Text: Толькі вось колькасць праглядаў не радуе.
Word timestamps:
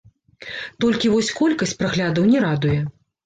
Толькі 0.85 1.11
вось 1.15 1.29
колькасць 1.41 1.75
праглядаў 1.81 2.23
не 2.31 2.39
радуе. 2.47 2.81